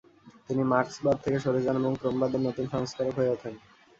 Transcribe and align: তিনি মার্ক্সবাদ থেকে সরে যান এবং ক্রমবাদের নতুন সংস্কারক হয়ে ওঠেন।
তিনি 0.47 0.63
মার্ক্সবাদ 0.71 1.17
থেকে 1.23 1.37
সরে 1.39 1.61
যান 1.65 1.75
এবং 1.81 1.93
ক্রমবাদের 1.95 2.41
নতুন 2.47 2.65
সংস্কারক 2.73 3.13
হয়ে 3.17 3.33
ওঠেন। 3.35 3.53